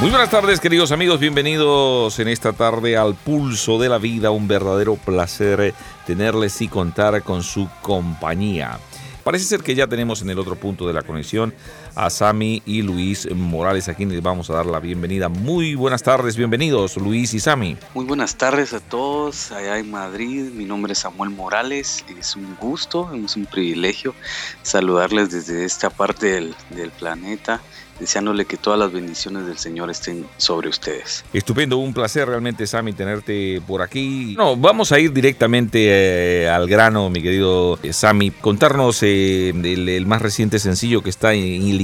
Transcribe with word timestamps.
Muy 0.00 0.10
buenas 0.10 0.30
tardes 0.30 0.60
queridos 0.60 0.92
amigos, 0.92 1.18
bienvenidos 1.18 2.20
en 2.20 2.28
esta 2.28 2.52
tarde 2.52 2.96
al 2.96 3.16
Pulso 3.16 3.80
de 3.80 3.88
la 3.88 3.98
Vida, 3.98 4.30
un 4.30 4.46
verdadero 4.46 4.94
placer 4.94 5.74
tenerles 6.06 6.62
y 6.62 6.68
contar 6.68 7.24
con 7.24 7.42
su 7.42 7.68
compañía. 7.82 8.78
Parece 9.24 9.44
ser 9.44 9.60
que 9.60 9.74
ya 9.74 9.88
tenemos 9.88 10.22
en 10.22 10.30
el 10.30 10.38
otro 10.38 10.54
punto 10.54 10.86
de 10.86 10.92
la 10.92 11.02
conexión 11.02 11.52
a 11.98 12.10
Sami 12.10 12.62
y 12.64 12.82
Luis 12.82 13.28
Morales, 13.34 13.88
a 13.88 13.94
quienes 13.94 14.14
les 14.14 14.22
vamos 14.22 14.48
a 14.50 14.54
dar 14.54 14.66
la 14.66 14.78
bienvenida. 14.78 15.28
Muy 15.28 15.74
buenas 15.74 16.04
tardes, 16.04 16.36
bienvenidos 16.36 16.96
Luis 16.96 17.34
y 17.34 17.40
Sami. 17.40 17.76
Muy 17.92 18.04
buenas 18.04 18.36
tardes 18.36 18.72
a 18.72 18.78
todos 18.78 19.50
allá 19.50 19.78
en 19.78 19.90
Madrid. 19.90 20.44
Mi 20.54 20.64
nombre 20.64 20.92
es 20.92 21.00
Samuel 21.00 21.30
Morales. 21.30 22.04
Es 22.16 22.36
un 22.36 22.56
gusto, 22.60 23.12
es 23.12 23.34
un 23.34 23.46
privilegio 23.46 24.14
saludarles 24.62 25.32
desde 25.32 25.64
esta 25.64 25.90
parte 25.90 26.26
del, 26.26 26.54
del 26.70 26.92
planeta 26.92 27.60
deseándole 28.00 28.44
que 28.44 28.56
todas 28.56 28.78
las 28.78 28.92
bendiciones 28.92 29.46
del 29.46 29.58
Señor 29.58 29.90
estén 29.90 30.26
sobre 30.36 30.68
ustedes. 30.68 31.24
Estupendo, 31.32 31.78
un 31.78 31.92
placer 31.92 32.28
realmente, 32.28 32.66
Sammy, 32.66 32.92
tenerte 32.92 33.60
por 33.66 33.82
aquí. 33.82 34.34
No, 34.36 34.56
vamos 34.56 34.92
a 34.92 35.00
ir 35.00 35.12
directamente 35.12 36.44
eh, 36.44 36.48
al 36.48 36.68
grano, 36.68 37.10
mi 37.10 37.22
querido 37.22 37.78
eh, 37.82 37.92
Sammy. 37.92 38.30
Contarnos 38.30 39.02
eh, 39.02 39.50
el, 39.50 40.06
más 40.06 40.22
reciente 40.22 40.58
sencillo 40.58 41.02
que 41.02 41.10
está 41.10 41.34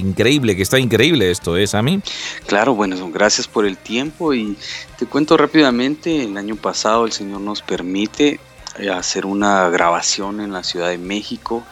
increíble, 0.05 0.57
que 0.57 0.63
está 0.63 0.79
increíble 0.79 1.31
esto, 1.31 1.57
¿eh, 1.57 1.67
Sammy? 1.67 2.01
Claro, 2.47 2.75
bueno, 2.75 2.97
gracias 3.11 3.49
por 3.49 3.67
el 3.67 3.77
tiempo 3.77 4.35
y 4.35 4.57
te 4.99 5.07
cuento 5.07 5.37
rápidamente, 5.37 6.25
el 6.25 6.37
año 6.37 6.57
pasado 6.57 7.07
el 7.07 7.13
Señor 7.13 7.41
nos 7.41 7.63
permite 7.63 8.41
hacer 8.93 9.25
una 9.25 9.69
grabación 9.69 10.41
en 10.41 10.53
la 10.53 10.63
Ciudad 10.65 10.89
de 10.89 10.99
México 10.99 11.65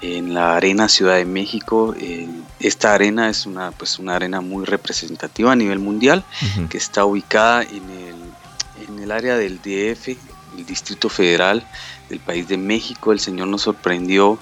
en 0.00 0.34
la 0.34 0.56
Arena 0.56 0.88
Ciudad 0.88 1.16
de 1.16 1.24
México. 1.24 1.94
Eh, 1.98 2.28
esta 2.60 2.94
arena 2.94 3.28
es 3.28 3.46
una, 3.46 3.72
pues 3.72 3.98
una 3.98 4.16
arena 4.16 4.40
muy 4.40 4.64
representativa 4.64 5.52
a 5.52 5.56
nivel 5.56 5.78
mundial, 5.78 6.24
que 6.70 6.78
está 6.78 7.04
ubicada 7.04 7.62
en 7.62 7.90
el, 7.90 8.88
en 8.88 9.02
el 9.02 9.10
área 9.10 9.36
del 9.36 9.58
DF, 9.58 10.08
el 10.56 10.66
Distrito 10.66 11.08
Federal 11.08 11.66
del 12.08 12.20
país 12.20 12.48
de 12.48 12.56
México. 12.56 13.12
El 13.12 13.20
Señor 13.20 13.48
nos 13.48 13.62
sorprendió 13.62 14.38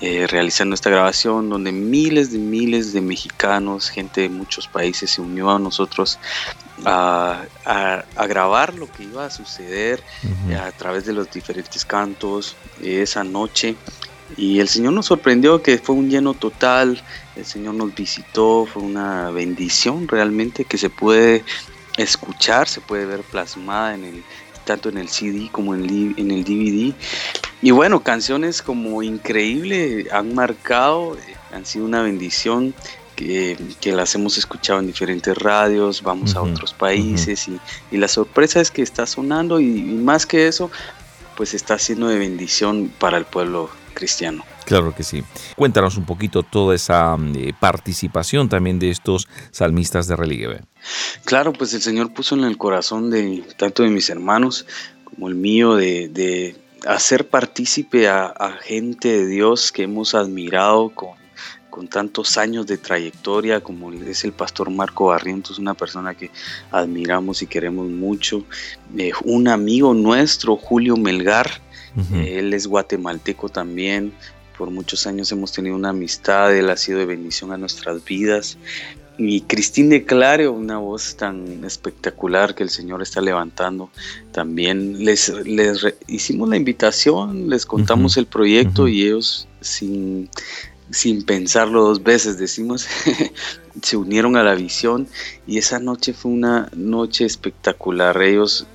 eh, 0.00 0.26
realizando 0.26 0.74
esta 0.74 0.90
grabación 0.90 1.48
donde 1.48 1.72
miles 1.72 2.30
de 2.30 2.38
miles 2.38 2.92
de 2.92 3.00
mexicanos, 3.00 3.88
gente 3.88 4.22
de 4.22 4.28
muchos 4.28 4.68
países 4.68 5.10
se 5.10 5.20
unió 5.20 5.50
a 5.50 5.58
nosotros 5.58 6.18
a, 6.84 7.42
a, 7.64 8.26
grabar 8.26 8.74
lo 8.74 8.90
que 8.92 9.04
iba 9.04 9.24
a 9.24 9.30
suceder 9.30 10.02
a 10.60 10.70
través 10.72 11.06
de 11.06 11.14
los 11.14 11.30
diferentes 11.30 11.86
cantos 11.86 12.54
esa 12.82 13.24
noche 13.24 13.76
y 14.36 14.58
el 14.58 14.68
Señor 14.68 14.92
nos 14.92 15.06
sorprendió 15.06 15.62
que 15.62 15.78
fue 15.78 15.94
un 15.94 16.10
lleno 16.10 16.34
total, 16.34 17.00
el 17.36 17.44
Señor 17.44 17.74
nos 17.74 17.94
visitó, 17.94 18.66
fue 18.66 18.82
una 18.82 19.30
bendición 19.30 20.08
realmente 20.08 20.64
que 20.64 20.78
se 20.78 20.90
puede 20.90 21.44
escuchar, 21.96 22.68
se 22.68 22.80
puede 22.80 23.06
ver 23.06 23.22
plasmada 23.22 23.94
en 23.94 24.04
el 24.04 24.24
tanto 24.64 24.88
en 24.88 24.98
el 24.98 25.08
CD 25.08 25.48
como 25.52 25.74
en 25.76 25.84
el, 25.84 26.14
en 26.16 26.30
el 26.32 26.42
DVD. 26.42 26.92
Y 27.62 27.70
bueno, 27.70 28.02
canciones 28.02 28.62
como 28.62 29.02
Increíble 29.02 30.06
han 30.12 30.34
marcado, 30.34 31.16
han 31.52 31.64
sido 31.64 31.84
una 31.84 32.02
bendición 32.02 32.74
que, 33.14 33.56
que, 33.80 33.92
las 33.92 34.14
hemos 34.14 34.36
escuchado 34.36 34.78
en 34.80 34.86
diferentes 34.86 35.36
radios, 35.38 36.02
vamos 36.02 36.36
a 36.36 36.42
otros 36.42 36.74
países 36.74 37.48
y, 37.48 37.58
y, 37.90 37.96
la 37.96 38.08
sorpresa 38.08 38.60
es 38.60 38.70
que 38.70 38.82
está 38.82 39.06
sonando 39.06 39.58
y, 39.58 39.64
y, 39.64 39.94
más 39.94 40.26
que 40.26 40.48
eso, 40.48 40.70
pues 41.34 41.54
está 41.54 41.78
siendo 41.78 42.08
de 42.08 42.18
bendición 42.18 42.92
para 42.98 43.16
el 43.16 43.24
pueblo 43.24 43.70
cristiano. 43.94 44.44
Claro 44.66 44.94
que 44.94 45.04
sí. 45.04 45.24
Cuéntanos 45.54 45.96
un 45.96 46.04
poquito 46.04 46.42
toda 46.42 46.74
esa 46.74 47.16
eh, 47.34 47.52
participación 47.58 48.48
también 48.48 48.78
de 48.78 48.90
estos 48.90 49.28
salmistas 49.50 50.08
de 50.08 50.16
relieve. 50.16 50.60
Claro, 51.24 51.52
pues 51.52 51.72
el 51.74 51.82
Señor 51.82 52.12
puso 52.12 52.34
en 52.34 52.44
el 52.44 52.58
corazón 52.58 53.10
de 53.10 53.44
tanto 53.56 53.84
de 53.84 53.90
mis 53.90 54.10
hermanos 54.10 54.66
como 55.04 55.28
el 55.28 55.36
mío 55.36 55.76
de, 55.76 56.56
hacer 56.86 57.28
partícipe 57.28 58.08
a, 58.08 58.58
gente 58.62 59.08
de 59.08 59.26
Dios 59.26 59.72
que 59.72 59.84
hemos 59.84 60.14
admirado 60.14 60.90
con, 60.90 61.10
con 61.70 61.88
tantos 61.88 62.36
años 62.36 62.66
de 62.66 62.78
trayectoria, 62.78 63.60
como 63.60 63.92
es 63.92 64.24
el 64.24 64.32
pastor 64.32 64.70
Marco 64.70 65.06
Barrientos, 65.06 65.58
una 65.58 65.74
persona 65.74 66.14
que 66.14 66.30
admiramos 66.70 67.42
y 67.42 67.46
queremos 67.46 67.88
mucho. 67.88 68.44
Eh, 68.96 69.12
un 69.24 69.48
amigo 69.48 69.94
nuestro, 69.94 70.56
Julio 70.56 70.96
Melgar, 70.96 71.50
él 72.12 72.52
es 72.52 72.66
guatemalteco 72.66 73.48
también. 73.48 74.12
Por 74.58 74.70
muchos 74.70 75.06
años 75.06 75.30
hemos 75.32 75.52
tenido 75.52 75.76
una 75.76 75.90
amistad, 75.90 76.54
él 76.54 76.70
ha 76.70 76.76
sido 76.76 76.98
de 76.98 77.06
bendición 77.06 77.52
a 77.52 77.58
nuestras 77.58 78.04
vidas. 78.04 78.58
Y 79.18 79.42
Cristín 79.42 79.88
de 79.88 80.04
Clare, 80.04 80.48
una 80.48 80.78
voz 80.78 81.16
tan 81.16 81.64
espectacular 81.64 82.54
que 82.54 82.62
el 82.62 82.70
Señor 82.70 83.00
está 83.00 83.22
levantando. 83.22 83.90
También 84.32 85.04
les, 85.04 85.28
les 85.46 85.86
hicimos 86.06 86.48
la 86.50 86.56
invitación, 86.56 87.48
les 87.48 87.64
contamos 87.64 88.18
el 88.18 88.26
proyecto 88.26 88.88
y 88.88 89.04
ellos 89.04 89.48
sin, 89.62 90.28
sin 90.90 91.24
pensarlo 91.24 91.82
dos 91.82 92.02
veces, 92.02 92.38
decimos, 92.38 92.86
se 93.82 93.96
unieron 93.96 94.36
a 94.36 94.42
la 94.42 94.54
visión 94.54 95.08
y 95.46 95.56
esa 95.58 95.78
noche 95.78 96.12
fue 96.12 96.32
una 96.32 96.68
noche 96.74 97.24
espectacular. 97.24 98.20
Ellos, 98.20 98.66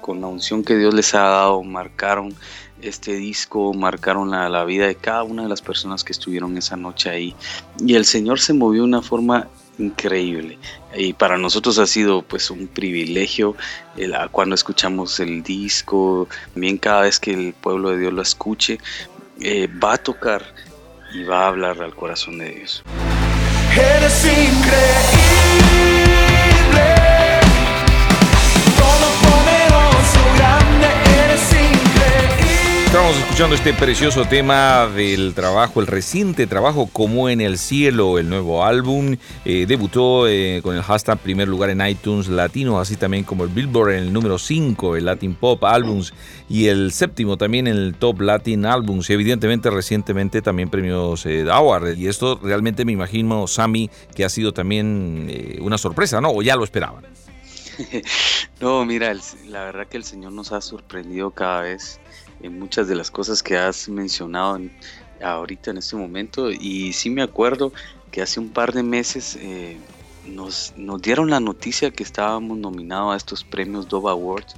con 0.00 0.22
la 0.22 0.28
unción 0.28 0.64
que 0.64 0.78
Dios 0.78 0.94
les 0.94 1.14
ha 1.14 1.22
dado, 1.22 1.62
marcaron 1.62 2.34
este 2.82 3.14
disco 3.14 3.72
marcaron 3.74 4.30
la, 4.30 4.64
vida 4.64 4.86
de 4.86 4.94
cada 4.94 5.22
una 5.22 5.42
de 5.44 5.48
las 5.48 5.62
personas 5.62 6.04
que 6.04 6.12
estuvieron 6.12 6.56
esa 6.56 6.76
noche 6.76 7.10
ahí. 7.10 7.34
Y 7.78 7.94
el 7.94 8.04
Señor 8.04 8.40
se 8.40 8.52
movió 8.52 8.82
de 8.82 8.88
una 8.88 9.02
forma 9.02 9.48
increíble. 9.78 10.58
Y 10.94 11.12
para 11.12 11.38
nosotros 11.38 11.78
ha 11.78 11.86
sido 11.86 12.22
pues 12.22 12.50
un 12.50 12.66
privilegio 12.66 13.56
cuando 14.30 14.54
escuchamos 14.54 15.20
el 15.20 15.42
disco, 15.42 16.28
también 16.52 16.78
cada 16.78 17.02
vez 17.02 17.18
que 17.18 17.32
el 17.32 17.54
pueblo 17.54 17.90
de 17.90 17.98
Dios 17.98 18.12
lo 18.12 18.22
escuche, 18.22 18.78
eh, 19.40 19.68
va 19.82 19.94
a 19.94 19.98
tocar 19.98 20.42
y 21.14 21.22
va 21.24 21.44
a 21.44 21.48
hablar 21.48 21.80
al 21.82 21.94
corazón 21.94 22.38
de 22.38 22.50
Dios. 22.50 22.82
Eres 23.72 24.24
increíble. 24.24 25.19
Estamos 32.90 33.16
escuchando 33.18 33.54
este 33.54 33.72
precioso 33.72 34.24
tema 34.24 34.88
del 34.88 35.32
trabajo, 35.32 35.80
el 35.80 35.86
reciente 35.86 36.48
trabajo 36.48 36.88
Como 36.92 37.28
en 37.28 37.40
el 37.40 37.56
Cielo, 37.56 38.18
el 38.18 38.28
nuevo 38.28 38.64
álbum. 38.64 39.16
Eh, 39.44 39.66
debutó 39.68 40.26
eh, 40.26 40.58
con 40.60 40.74
el 40.74 40.82
hashtag 40.82 41.16
primer 41.20 41.46
lugar 41.46 41.70
en 41.70 41.86
iTunes 41.86 42.26
Latino, 42.26 42.80
así 42.80 42.96
también 42.96 43.22
como 43.22 43.44
el 43.44 43.50
Billboard 43.50 43.92
en 43.92 43.98
el 43.98 44.12
número 44.12 44.38
5, 44.38 44.96
el 44.96 45.04
Latin 45.04 45.36
Pop 45.36 45.62
Albums, 45.62 46.12
y 46.48 46.66
el 46.66 46.90
séptimo 46.90 47.36
también 47.36 47.68
en 47.68 47.76
el 47.76 47.94
Top 47.94 48.20
Latin 48.22 48.66
Albums. 48.66 49.08
Y 49.08 49.12
evidentemente 49.12 49.70
recientemente 49.70 50.42
también 50.42 50.68
premios 50.68 51.24
eh, 51.26 51.46
Award. 51.48 51.96
Y 51.96 52.08
esto 52.08 52.40
realmente 52.42 52.84
me 52.84 52.90
imagino, 52.90 53.46
Sammy, 53.46 53.88
que 54.16 54.24
ha 54.24 54.28
sido 54.28 54.52
también 54.52 55.28
eh, 55.30 55.58
una 55.60 55.78
sorpresa, 55.78 56.20
¿no? 56.20 56.30
¿O 56.32 56.42
ya 56.42 56.56
lo 56.56 56.64
esperaban? 56.64 57.06
no, 58.60 58.84
mira, 58.84 59.14
la 59.46 59.66
verdad 59.66 59.86
que 59.86 59.96
el 59.96 60.02
Señor 60.02 60.32
nos 60.32 60.50
ha 60.50 60.60
sorprendido 60.60 61.30
cada 61.30 61.60
vez 61.60 62.00
en 62.42 62.58
muchas 62.58 62.88
de 62.88 62.94
las 62.94 63.10
cosas 63.10 63.42
que 63.42 63.56
has 63.56 63.88
mencionado 63.88 64.60
ahorita 65.22 65.70
en 65.70 65.78
este 65.78 65.96
momento. 65.96 66.50
Y 66.50 66.92
sí 66.92 67.10
me 67.10 67.22
acuerdo 67.22 67.72
que 68.10 68.22
hace 68.22 68.40
un 68.40 68.48
par 68.48 68.72
de 68.72 68.82
meses 68.82 69.36
eh, 69.40 69.76
nos, 70.26 70.74
nos, 70.76 71.00
dieron 71.00 71.30
la 71.30 71.40
noticia 71.40 71.90
que 71.90 72.02
estábamos 72.02 72.58
nominados 72.58 73.14
a 73.14 73.16
estos 73.16 73.44
premios 73.44 73.88
Dove 73.88 74.10
Awards 74.10 74.54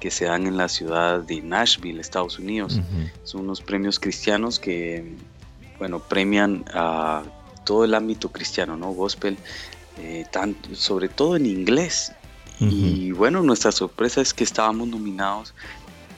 que 0.00 0.10
se 0.10 0.26
dan 0.26 0.46
en 0.46 0.56
la 0.56 0.68
ciudad 0.68 1.20
de 1.20 1.40
Nashville, 1.40 2.00
Estados 2.00 2.38
Unidos. 2.38 2.80
Son 3.24 3.42
unos 3.42 3.62
premios 3.62 3.98
cristianos 3.98 4.58
que, 4.58 5.16
bueno, 5.78 6.00
premian 6.00 6.64
a 6.72 7.22
todo 7.64 7.84
el 7.84 7.94
ámbito 7.94 8.30
cristiano, 8.30 8.76
¿no? 8.76 8.92
Gospel, 8.92 9.38
eh, 9.98 10.26
tanto, 10.30 10.74
sobre 10.74 11.08
todo 11.08 11.36
en 11.36 11.46
inglés. 11.46 12.12
Y 12.58 13.12
bueno, 13.12 13.42
nuestra 13.42 13.70
sorpresa 13.70 14.22
es 14.22 14.32
que 14.32 14.42
estábamos 14.42 14.88
nominados 14.88 15.52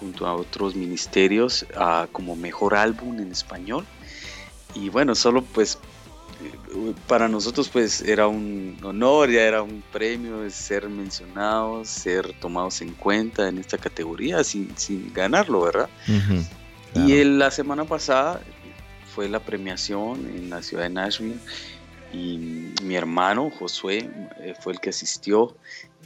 junto 0.01 0.27
a 0.27 0.35
otros 0.35 0.75
ministerios 0.75 1.67
como 2.13 2.37
mejor 2.37 2.75
álbum 2.75 3.19
en 3.21 3.33
español. 3.33 3.85
Y 4.75 4.89
bueno, 4.91 5.15
solo 5.15 5.43
pues 5.43 5.79
para 7.07 7.29
nosotros 7.29 7.69
pues 7.69 8.01
era 8.03 8.29
un 8.29 8.79
honor, 8.83 9.31
ya 9.31 9.43
era 9.43 9.63
un 9.63 9.83
premio 9.93 10.49
ser 10.51 10.89
mencionados, 10.89 11.89
ser 11.89 12.33
tomados 12.41 12.81
en 12.81 12.93
cuenta 12.95 13.49
en 13.49 13.59
esta 13.59 13.79
categoría 13.79 14.45
sin, 14.45 14.77
sin 14.77 15.13
ganarlo, 15.13 15.63
¿verdad? 15.63 15.89
Y 16.95 17.25
la 17.25 17.51
semana 17.51 17.85
pasada 17.85 18.41
fue 19.15 19.29
la 19.29 19.41
premiación 19.41 20.31
en 20.37 20.51
la 20.51 20.63
ciudad 20.63 20.85
de 20.85 20.91
Nashville 20.91 21.39
y 22.13 22.73
mi 22.83 22.97
hermano 22.97 23.51
Josué 23.51 24.09
eh, 24.41 24.55
fue 24.61 24.73
el 24.73 24.81
que 24.81 24.91
asistió 24.91 25.55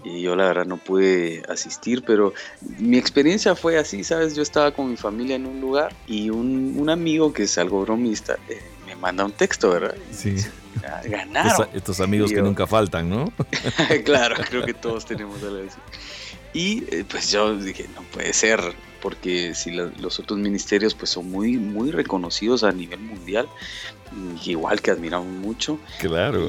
y 0.04 0.22
yo 0.22 0.34
la 0.34 0.46
verdad 0.46 0.64
no 0.64 0.78
pude 0.78 1.42
asistir, 1.48 2.02
pero 2.04 2.32
mi 2.78 2.96
experiencia 2.96 3.54
fue 3.54 3.78
así, 3.78 4.02
¿sabes? 4.02 4.34
Yo 4.34 4.42
estaba 4.42 4.72
con 4.72 4.90
mi 4.90 4.96
familia 4.96 5.36
en 5.36 5.46
un 5.46 5.60
lugar 5.60 5.94
y 6.06 6.30
un, 6.30 6.76
un 6.78 6.90
amigo 6.90 7.32
que 7.32 7.44
es 7.44 7.58
algo 7.58 7.82
bromista 7.82 8.36
eh, 8.48 8.60
me 8.86 8.96
manda 8.96 9.24
un 9.24 9.32
texto, 9.32 9.70
¿verdad? 9.70 9.94
Sí. 10.10 10.36
ganaron. 11.04 11.68
Estos, 11.72 12.00
amigos 12.00 12.32
que 12.32 12.42
nunca 12.42 12.66
faltan, 12.66 13.08
¿no? 13.08 13.32
claro, 14.04 14.36
creo 14.48 14.64
que 14.64 14.74
todos 14.74 15.06
tenemos 15.06 15.42
algo 15.42 15.68
así. 15.68 15.78
Y 16.52 16.84
eh, 16.94 17.04
pues 17.08 17.30
yo 17.30 17.56
dije, 17.56 17.88
no 17.94 18.02
puede 18.02 18.32
ser, 18.32 18.60
porque 19.02 19.54
si 19.54 19.72
los 19.72 20.20
otros 20.20 20.38
ministerios 20.38 20.94
pues 20.94 21.10
son 21.10 21.30
muy, 21.30 21.58
muy 21.58 21.90
reconocidos 21.90 22.62
a 22.62 22.72
nivel 22.72 23.00
mundial, 23.00 23.48
igual 24.44 24.80
que 24.80 24.90
admiramos 24.90 25.26
mucho. 25.26 25.78
Claro. 25.98 26.48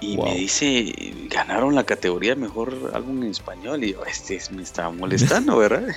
Y, 0.00 0.16
me 0.16 0.34
dice, 0.34 0.92
ganaron 1.28 1.74
la 1.74 1.84
categoría 1.84 2.36
mejor 2.36 2.92
álbum 2.94 3.22
en 3.24 3.30
español. 3.30 3.82
Y 3.82 3.92
yo, 3.92 4.04
este 4.04 4.40
me 4.52 4.62
estaba 4.62 4.90
molestando, 4.90 5.58
¿verdad? 5.58 5.88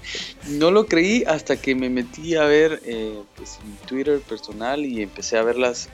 no 0.48 0.70
lo 0.70 0.86
creí 0.86 1.24
hasta 1.24 1.56
que 1.56 1.74
me 1.74 1.90
metí 1.90 2.34
a 2.36 2.44
ver 2.44 2.80
eh, 2.84 3.20
pues, 3.36 3.58
mi 3.64 3.74
Twitter 3.86 4.20
personal 4.20 4.84
y 4.84 5.02
empecé 5.02 5.36
a 5.36 5.42
ver 5.42 5.58
las, 5.58 5.88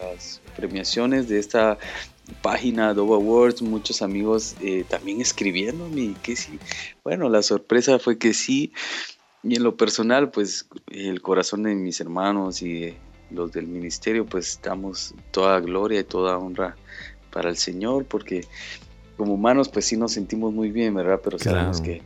las 0.00 0.40
premiaciones 0.56 1.28
de 1.28 1.38
esta 1.38 1.78
página 2.42 2.94
Dove 2.94 3.14
Awards, 3.14 3.62
muchos 3.62 4.02
amigos 4.02 4.54
eh, 4.60 4.84
también 4.88 5.20
escribiéndome 5.20 6.14
que 6.22 6.36
sí. 6.36 6.58
Bueno, 7.04 7.28
la 7.28 7.42
sorpresa 7.42 7.98
fue 7.98 8.18
que 8.18 8.34
sí. 8.34 8.72
Y 9.42 9.56
en 9.56 9.62
lo 9.62 9.76
personal, 9.76 10.30
pues 10.30 10.68
el 10.88 11.22
corazón 11.22 11.62
de 11.62 11.74
mis 11.74 12.00
hermanos 12.00 12.62
y 12.62 12.94
los 13.30 13.52
del 13.52 13.66
ministerio, 13.66 14.26
pues 14.26 14.60
damos 14.62 15.14
toda 15.30 15.60
gloria 15.60 16.00
y 16.00 16.04
toda 16.04 16.38
honra 16.38 16.76
para 17.30 17.48
el 17.48 17.56
Señor, 17.56 18.06
porque 18.06 18.44
como 19.16 19.34
humanos, 19.34 19.68
pues 19.68 19.86
sí 19.86 19.96
nos 19.96 20.12
sentimos 20.12 20.52
muy 20.52 20.70
bien, 20.70 20.94
¿verdad? 20.94 21.20
Pero 21.22 21.38
sabemos 21.38 21.80
que 21.80 22.02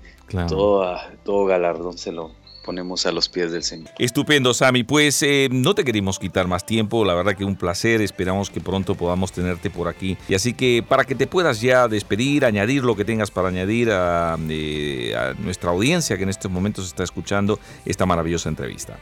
todo, 0.49 0.97
todo 1.25 1.45
galardón 1.47 1.99
se 1.99 2.13
lo, 2.13 2.33
ponemos 2.65 3.07
a 3.07 3.13
los 3.13 3.29
pies 3.29 3.53
del 3.53 3.63
Señor. 3.63 3.91
Estupendo, 3.99 4.55
Sami. 4.55 4.85
Pues 4.85 5.23
eh, 5.23 5.49
no 5.51 5.75
te 5.75 5.85
queremos 5.85 6.19
quitar 6.19 6.47
más 6.47 6.65
tiempo. 6.65 7.05
La 7.05 7.15
verdad 7.15 7.37
que 7.37 7.45
un 7.45 7.57
placer. 7.57 8.01
Esperamos 8.01 8.51
que 8.51 8.61
pronto 8.61 8.95
podamos 8.95 9.33
tenerte 9.33 9.71
por 9.71 9.89
aquí. 9.89 10.17
Y 10.29 10.35
así 10.35 10.55
que 10.55 10.85
para 10.87 11.05
que 11.05 11.15
te 11.15 11.27
puedas 11.27 11.61
ya 11.61 11.89
despedir, 11.89 12.45
añadir 12.45 12.85
lo 12.85 12.97
que 12.97 13.05
tengas 13.05 13.31
para 13.31 13.49
añadir 13.49 13.91
a, 13.91 14.37
eh, 14.49 15.15
a 15.17 15.35
nuestra 15.35 15.71
audiencia 15.71 16.17
que 16.17 16.23
en 16.23 16.29
estos 16.29 16.51
momentos 16.51 16.87
está 16.87 17.05
escuchando 17.05 17.59
esta 17.85 18.07
maravillosa 18.07 18.49
entrevista. 18.49 18.99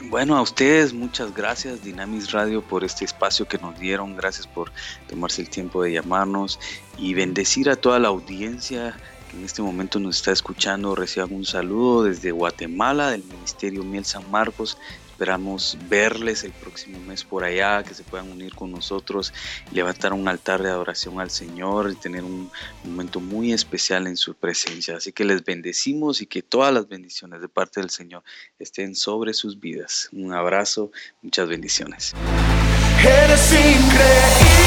Bueno, 0.00 0.36
a 0.36 0.42
ustedes 0.42 0.92
muchas 0.92 1.34
gracias 1.34 1.82
Dynamis 1.82 2.30
Radio 2.30 2.62
por 2.62 2.84
este 2.84 3.04
espacio 3.04 3.46
que 3.46 3.58
nos 3.58 3.78
dieron, 3.78 4.16
gracias 4.16 4.46
por 4.46 4.70
tomarse 5.08 5.42
el 5.42 5.50
tiempo 5.50 5.82
de 5.82 5.92
llamarnos 5.92 6.60
y 6.96 7.14
bendecir 7.14 7.68
a 7.68 7.76
toda 7.76 7.98
la 7.98 8.08
audiencia 8.08 8.96
en 9.34 9.44
este 9.44 9.62
momento 9.62 9.98
nos 9.98 10.16
está 10.16 10.32
escuchando, 10.32 10.94
reciban 10.94 11.32
un 11.32 11.44
saludo 11.44 12.04
desde 12.04 12.30
Guatemala, 12.30 13.10
del 13.10 13.24
Ministerio 13.24 13.84
Miel 13.84 14.04
San 14.04 14.30
Marcos. 14.30 14.78
Esperamos 15.10 15.76
verles 15.88 16.44
el 16.44 16.52
próximo 16.52 17.00
mes 17.00 17.24
por 17.24 17.42
allá, 17.42 17.82
que 17.82 17.92
se 17.92 18.04
puedan 18.04 18.30
unir 18.30 18.54
con 18.54 18.70
nosotros, 18.70 19.32
levantar 19.72 20.12
un 20.12 20.28
altar 20.28 20.62
de 20.62 20.70
adoración 20.70 21.20
al 21.20 21.30
Señor 21.30 21.90
y 21.90 21.96
tener 21.96 22.22
un 22.22 22.50
momento 22.84 23.18
muy 23.18 23.52
especial 23.52 24.06
en 24.06 24.16
su 24.16 24.34
presencia. 24.34 24.96
Así 24.96 25.10
que 25.10 25.24
les 25.24 25.44
bendecimos 25.44 26.20
y 26.22 26.26
que 26.26 26.42
todas 26.42 26.72
las 26.72 26.88
bendiciones 26.88 27.40
de 27.40 27.48
parte 27.48 27.80
del 27.80 27.90
Señor 27.90 28.22
estén 28.60 28.94
sobre 28.94 29.34
sus 29.34 29.58
vidas. 29.58 30.08
Un 30.12 30.32
abrazo, 30.32 30.92
muchas 31.20 31.48
bendiciones. 31.48 32.14
Eres 33.02 33.52
increíble. 33.52 34.57